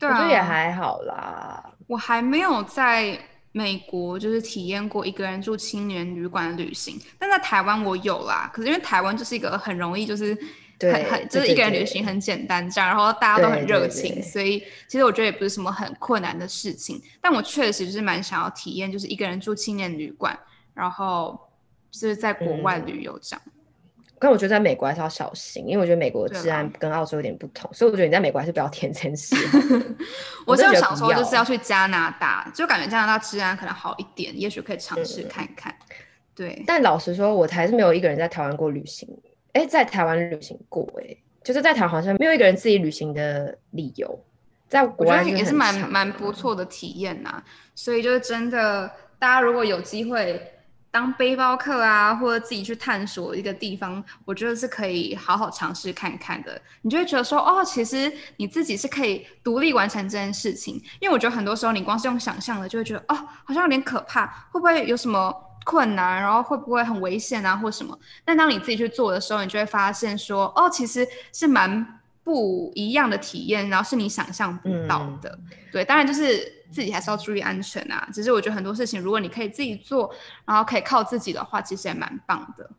[0.00, 1.72] 我觉得也还好啦。
[1.88, 3.18] 我还没有在。
[3.50, 8.48] 美国就是体验过一个人住青年旅馆的旅行，但在台湾我有啦。
[8.52, 10.36] 可是因为台湾就是一个很容易，就是
[10.80, 17.02] 很很就是一个人旅行很简单这样，然后大家都很热情，对对对，所以其实我觉得也不是什么很困难的事情。
[17.20, 20.38] 但我确实就是蛮想要体验，就是一个人住青年旅馆，
[20.74, 21.38] 然后
[21.90, 23.42] 就是在国外旅游这样。
[23.46, 23.52] 嗯
[24.20, 29.36] 但我觉得在美国还是要小心，因为我觉得美国的治安跟澳洲有点不同，所以我觉得你在美国还是不要填这件事。
[30.44, 35.72] 我就想说，就是要去加拿大，就感觉加拿大治安可能好一点，也许可以尝试看看。
[35.90, 35.94] 嗯、
[36.34, 39.08] 对，但老实说，我还是没有一个人在台湾过旅行。
[39.58, 44.18] 哎，在台湾旅行过，哎，就是在台湾好像没有一个人自己旅行的理由。
[44.68, 47.42] 在国外也是蛮蛮不错的体验呐，
[47.74, 50.52] 所以就是真的，大家如果有机会。
[50.90, 56.60] 当背包客啊，或者自己去探索一个地方，我觉得是可以好好尝试看看的。
[56.80, 60.76] 你就会觉得说，哦，其实你自己是可以独立完成这件事情。
[60.98, 65.30] 因为我觉得很多时候你光是用想象的，就会觉得，哦，好像有点可怕，会不会有什么
[65.64, 67.98] 困难，然后会不会很危险啊，或什么？
[68.24, 75.30] 但当你自己去做的时候，你就会发现说，哦，其实是蛮不一样的体验，然后是你想象不到的。
[75.30, 76.56] 嗯、对，当然就是。
[76.70, 78.06] 自己还是要注意安全啊！
[78.12, 82.70] 只是我觉得很多事情，如果你可以自己做，然后可以靠自己的话，其实也蛮棒的。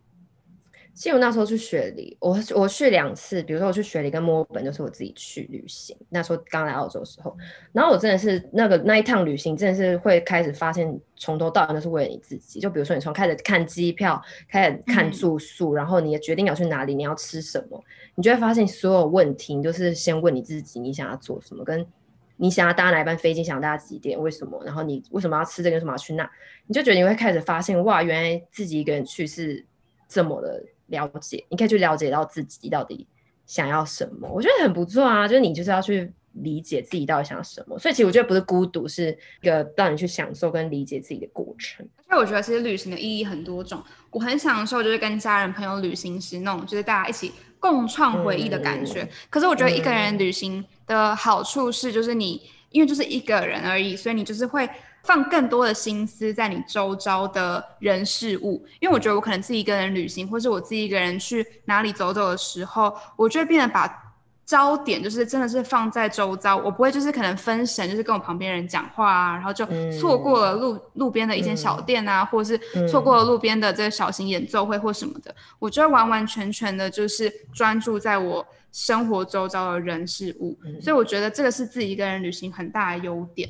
[0.99, 5.95] 其实我那时候去雪梨，我我去两次，比如说我去雪梨跟墨尔本，就是我自己去旅行。
[6.09, 7.37] 那时候刚来澳洲的时候，
[7.71, 12.59] 然后我真的是那个那一趟旅行，真的是会开始发现，从头到尾都是为了你自己。
[12.59, 17.81] 就比如说你从开始看机票，开始看住宿，嗯、然后你也决定要去哪里，你要吃什么，
[18.15, 21.87] 你就会发现所有问题，你就是先问你自己，你想要做什么跟。
[22.35, 23.41] 你想要搭哪一班飞机？
[23.41, 24.19] 想要搭几点？
[24.19, 24.61] 为什么？
[24.65, 25.77] 然后你为什么要吃这个？
[25.77, 26.29] 为什么要去那？
[26.67, 29.65] 你就觉得你会开始发现，哇，原来自己一个人去是
[30.09, 31.45] 这么的了解。
[31.49, 33.07] 你可以去了解到自己到底
[33.45, 35.27] 想要什么，我觉得很不错啊。
[35.27, 37.77] 就是你就是要去理解自己到底想要什么。
[37.79, 41.85] 所以其实我觉得不是孤独，是一个让你去享受跟理解自己的过程。
[42.07, 49.03] 所以我觉得其实旅行的意义很多种，我很享受就是跟家人朋友旅行时那种就是大家一起共创回忆的感觉。
[49.03, 54.69] 嗯、可是我觉得一个人旅行的好处是，就是你、嗯、因为就是一个人而已，所以你就是会。
[55.03, 64.05] 放更多的心思在你周遭的人事物，因为我觉得我可能自己一个人旅行，或是我自己一个人去哪里走走的时候，我就会变得把
[64.45, 69.63] 焦点就是真的是放在周遭，我不会就是可能分神，就是跟我旁边人讲话啊，然后就
[69.99, 83.47] 错过了路、嗯、路边的一间小店啊，嗯、或者是错过了路边的这个小型演奏会或什么的，我就会完完全全的就是专注在我生活周遭的人事物，嗯、所以我觉得这个是自己一个人旅行很大的优点。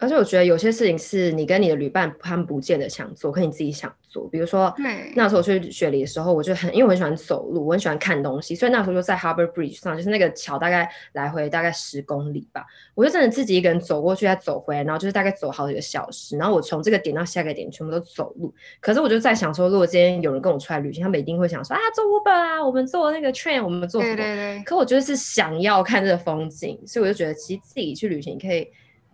[0.00, 4.26] 而且我觉得有些事情是你跟你的旅伴他们不见得想做，可你自己想做。
[4.28, 18.52] 比如说，对那时候我去雪梨的时候，我就很因为我很喜欢走路，我很喜欢看东西，所以那时候就在 Harbour Bridge 上，就是那个桥大概来回大概十公里吧，我就真的自己一个人走过去再走回来，然后就是大概走好几个小时，然后我从这个点到下个点全部都走路。
[18.80, 24.16] 可是我就在想说，如果今天有人跟我出来旅行，他们一定会想说啊，坐 Uber 啊，我们坐那个 train，我们坐什么？
[24.16, 24.62] 对对对。
[24.64, 28.66] 可我就是想要看这个风景，所以我就觉得其实自己去旅行可以。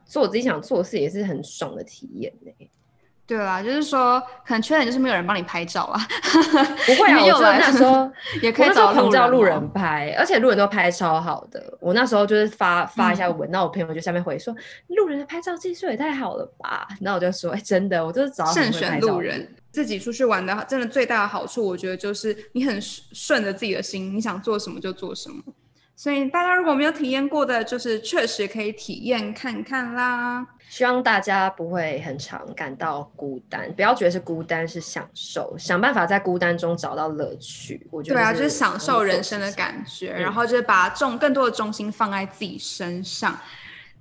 [0.07, 2.71] 做我自己想做的事也是很爽的体验呢、欸。
[3.27, 6.01] 对啦，就是说，可能缺点就是没有人帮你拍照啊。
[6.87, 8.09] 不会啊， 我那时候
[8.41, 11.77] 也可以找路叫路人拍，而且路人都拍超好的。
[11.81, 14.55] 我那时候就是发发一下文，那、嗯、我朋友就下面回说，
[14.91, 16.87] 路人的拍照技术也太好了吧。
[17.01, 19.53] 然后我就说，哎、欸，真的，我就是找慎选路人。
[19.73, 25.43] 自己出去玩的，真的最大的好处，我觉得就是你很顺着自己的心，你想做什么就做什么。
[25.97, 30.47] 所以大家如果没有体验过的，就是确实可以体验看看啦。
[30.69, 37.87] 希望大家不会很常感到孤单，不要觉得是孤单，是享受，想办法在孤单中找到乐趣。
[37.91, 43.39] 我觉得对啊，就是享受人生的感觉，嗯、然后就是把重更多的重心放在自己身上。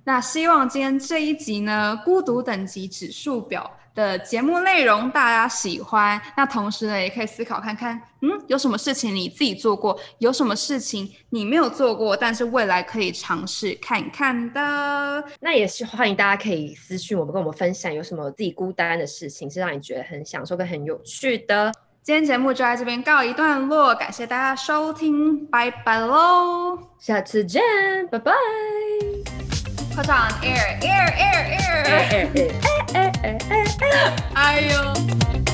[0.04, 15.24] 那希望今天这一集呢，孤独等级指数表的节目内容大家喜欢，那同时呢，也可以思考看看，嗯，有什么事情你自己做过，有什么事情你没有做过，但是未来可以尝试看看的。
[15.40, 21.72] 那也是欢迎大家可以私讯我们，跟我们分享有什么自己孤单的事情是让你觉得很享受跟很有趣的。
[22.02, 27.62] 今天节目就在这边告一段落，感谢大家收听，拜拜喽，下次见，
[28.10, 28.32] 拜拜。
[29.96, 32.52] Air, air, air, air, air, air,
[32.92, 33.55] air, air, air.
[34.34, 35.45] 哎呦。